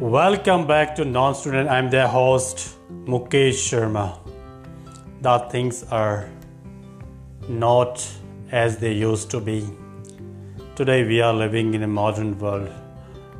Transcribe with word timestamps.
Welcome 0.00 0.66
back 0.66 0.96
to 0.96 1.04
Non 1.04 1.34
Student. 1.34 1.68
I'm 1.68 1.90
their 1.90 2.08
host, 2.08 2.74
Mukesh 3.04 3.58
Sharma. 3.68 4.16
The 5.20 5.40
things 5.50 5.84
are 5.90 6.30
not 7.50 8.08
as 8.50 8.78
they 8.78 8.94
used 8.94 9.30
to 9.32 9.40
be. 9.40 9.68
Today, 10.74 11.04
we 11.04 11.20
are 11.20 11.34
living 11.34 11.74
in 11.74 11.82
a 11.82 11.86
modern 11.86 12.38
world, 12.38 12.72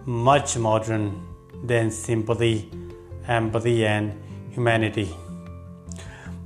much 0.05 0.59
modern 0.59 1.27
than 1.65 1.91
sympathy, 1.91 2.71
empathy, 3.27 3.87
and 3.87 4.13
humanity. 4.51 5.09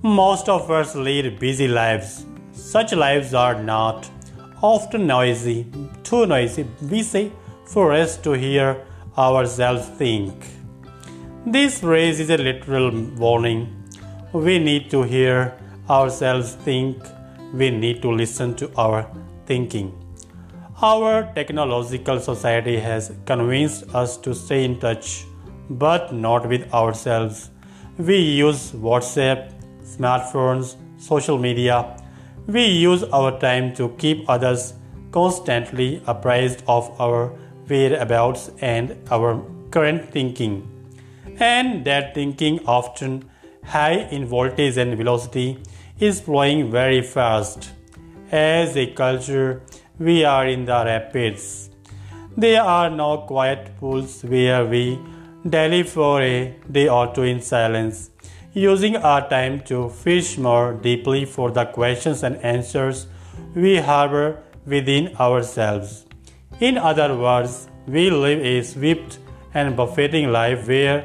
Most 0.00 0.48
of 0.48 0.70
us 0.70 0.94
lead 0.94 1.40
busy 1.40 1.66
lives. 1.66 2.24
Such 2.52 2.92
lives 2.92 3.34
are 3.34 3.60
not 3.60 4.08
often 4.62 5.08
noisy, 5.08 5.66
too 6.04 6.24
noisy, 6.24 6.68
we 6.88 7.02
say, 7.02 7.32
for 7.66 7.92
us 7.92 8.16
to 8.18 8.30
hear 8.30 8.86
ourselves 9.16 9.88
think. 9.88 10.34
This 11.46 11.82
raises 11.82 12.30
a 12.30 12.36
literal 12.36 12.90
warning. 13.16 13.84
We 14.32 14.58
need 14.58 14.90
to 14.90 15.02
hear 15.02 15.56
ourselves 15.88 16.54
think. 16.54 17.02
We 17.52 17.70
need 17.70 18.02
to 18.02 18.10
listen 18.10 18.54
to 18.56 18.70
our 18.76 19.06
thinking. 19.46 19.92
Our 20.82 21.32
technological 21.34 22.18
society 22.18 22.78
has 22.78 23.12
convinced 23.26 23.94
us 23.94 24.16
to 24.18 24.34
stay 24.34 24.64
in 24.64 24.80
touch, 24.80 25.24
but 25.70 26.12
not 26.12 26.48
with 26.48 26.72
ourselves. 26.74 27.50
We 27.98 28.16
use 28.16 28.72
WhatsApp, 28.72 29.52
smartphones, 29.84 30.76
social 30.98 31.38
media. 31.38 31.96
We 32.48 32.64
use 32.64 33.04
our 33.04 33.38
time 33.38 33.72
to 33.76 33.90
keep 33.98 34.28
others 34.28 34.74
constantly 35.12 36.02
apprised 36.08 36.64
of 36.66 37.00
our 37.00 37.38
whereabouts 37.66 38.50
and 38.60 38.96
our 39.10 39.42
current 39.70 40.10
thinking. 40.10 40.68
And 41.38 41.84
that 41.84 42.14
thinking, 42.14 42.60
often 42.66 43.30
high 43.64 44.08
in 44.10 44.26
voltage 44.26 44.76
and 44.76 44.96
velocity, 44.96 45.58
is 45.98 46.20
flowing 46.20 46.70
very 46.70 47.02
fast. 47.02 47.70
As 48.30 48.76
a 48.76 48.86
culture, 48.86 49.62
we 49.98 50.24
are 50.24 50.46
in 50.46 50.64
the 50.64 50.84
rapids. 50.84 51.70
There 52.36 52.62
are 52.62 52.90
no 52.90 53.18
quiet 53.18 53.76
pools 53.78 54.22
where 54.24 54.64
we 54.64 54.98
dally 55.48 55.82
for 55.84 56.20
a 56.20 56.56
day 56.70 56.88
or 56.88 57.14
two 57.14 57.22
in 57.22 57.40
silence, 57.40 58.10
using 58.52 58.96
our 58.96 59.28
time 59.28 59.60
to 59.60 59.88
fish 59.88 60.36
more 60.38 60.74
deeply 60.74 61.24
for 61.24 61.50
the 61.50 61.64
questions 61.66 62.22
and 62.22 62.36
answers 62.38 63.06
we 63.54 63.76
harbor 63.76 64.42
within 64.66 65.14
ourselves. 65.16 66.06
In 66.64 66.78
other 66.78 67.14
words, 67.14 67.68
we 67.86 68.08
live 68.08 68.40
a 68.40 68.62
swift 68.62 69.18
and 69.52 69.76
buffeting 69.76 70.32
life 70.32 70.66
where 70.66 71.04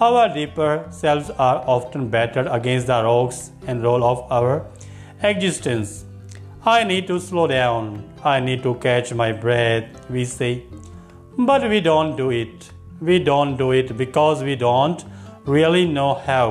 our 0.00 0.28
deeper 0.34 0.84
selves 0.90 1.30
are 1.30 1.58
often 1.74 2.08
battered 2.08 2.48
against 2.48 2.88
the 2.88 3.04
rocks 3.04 3.52
and 3.68 3.84
roll 3.84 4.02
of 4.02 4.24
our 4.32 4.66
existence. 5.22 6.06
I 6.64 6.82
need 6.82 7.06
to 7.06 7.20
slow 7.20 7.46
down. 7.46 8.02
I 8.24 8.40
need 8.40 8.64
to 8.64 8.74
catch 8.86 9.14
my 9.14 9.30
breath, 9.30 10.10
we 10.10 10.24
say. 10.24 10.64
But 11.38 11.68
we 11.68 11.80
don't 11.80 12.16
do 12.16 12.30
it. 12.30 12.68
We 13.00 13.20
don't 13.20 13.56
do 13.56 13.70
it 13.70 13.96
because 13.96 14.42
we 14.42 14.56
don't 14.56 15.04
really 15.44 15.86
know 15.86 16.14
how. 16.14 16.48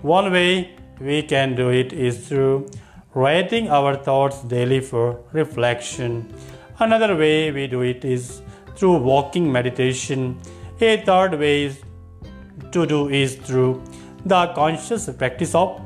One 0.00 0.32
way 0.32 0.74
we 0.98 1.22
can 1.22 1.54
do 1.54 1.68
it 1.68 1.92
is 1.92 2.26
through 2.26 2.70
writing 3.14 3.70
our 3.70 3.94
thoughts 3.94 4.42
daily 4.42 4.80
for 4.80 5.20
reflection. 5.30 6.34
Another 6.84 7.14
way 7.14 7.52
we 7.52 7.68
do 7.68 7.82
it 7.82 8.04
is 8.04 8.42
through 8.74 8.96
walking 8.96 9.52
meditation. 9.52 10.36
A 10.80 10.96
third 10.96 11.38
way 11.38 11.76
to 12.72 12.86
do 12.86 13.08
is 13.08 13.36
through 13.36 13.80
the 14.26 14.48
conscious 14.56 15.08
practice 15.10 15.54
of 15.54 15.80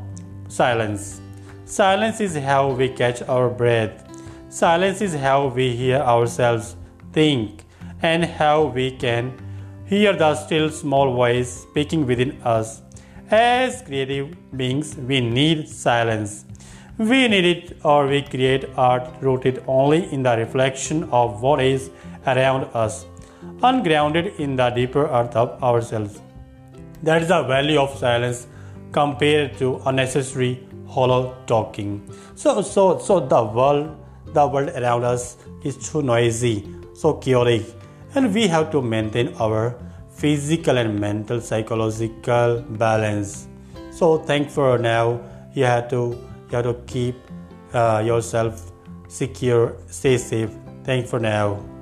silence. 0.48 1.20
Silence 1.66 2.22
is 2.22 2.36
how 2.36 2.70
we 2.70 2.88
catch 2.88 3.20
our 3.28 3.50
breath. 3.50 4.08
Silence 4.48 5.02
is 5.02 5.14
how 5.14 5.48
we 5.48 5.76
hear 5.76 5.98
ourselves 5.98 6.76
think 7.12 7.64
and 8.00 8.24
how 8.24 8.64
we 8.64 8.90
can 8.90 9.34
hear 9.84 10.14
the 10.14 10.34
still 10.34 10.70
small 10.70 11.12
voice 11.12 11.66
speaking 11.68 12.06
within 12.06 12.40
us. 12.40 12.80
As 13.30 13.82
creative 13.82 14.34
beings, 14.56 14.96
we 14.96 15.20
need 15.20 15.68
silence. 15.68 16.46
We 16.98 17.28
need 17.28 17.44
it 17.44 17.76
or 17.84 18.06
we 18.06 18.22
create 18.22 18.64
art 18.74 19.06
rooted 19.20 19.62
only 19.66 20.10
in 20.10 20.22
the 20.22 20.34
reflection 20.34 21.04
of 21.10 21.42
what 21.42 21.60
is 21.60 21.90
around 22.26 22.64
us, 22.72 23.04
ungrounded 23.62 24.28
in 24.38 24.56
the 24.56 24.70
deeper 24.70 25.04
earth 25.06 25.36
of 25.36 25.62
ourselves. 25.62 26.22
That 27.02 27.20
is 27.20 27.28
the 27.28 27.42
value 27.42 27.78
of 27.78 27.98
silence 27.98 28.46
compared 28.92 29.58
to 29.58 29.82
unnecessary 29.84 30.66
hollow 30.88 31.36
talking. 31.46 32.10
So 32.34 32.62
so 32.62 32.98
so 32.98 33.20
the 33.20 33.44
world 33.44 33.94
the 34.32 34.46
world 34.46 34.70
around 34.70 35.04
us 35.04 35.36
is 35.64 35.76
too 35.76 36.00
noisy, 36.00 36.64
so 36.94 37.12
chaotic, 37.14 37.64
and 38.14 38.32
we 38.32 38.46
have 38.48 38.70
to 38.70 38.80
maintain 38.80 39.34
our 39.38 39.76
physical 40.08 40.78
and 40.78 40.98
mental 40.98 41.42
psychological 41.42 42.62
balance. 42.70 43.48
So 43.90 44.16
thank 44.16 44.48
for 44.48 44.78
now. 44.78 45.20
You 45.52 45.64
have 45.64 45.90
to 45.90 46.18
you 46.50 46.56
have 46.56 46.64
to 46.64 46.74
keep 46.86 47.16
uh, 47.72 48.02
yourself 48.04 48.72
secure, 49.08 49.76
stay 49.88 50.18
safe. 50.18 50.50
Thank 50.84 51.06
for 51.06 51.18
now. 51.18 51.75